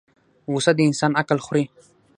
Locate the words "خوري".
1.45-1.63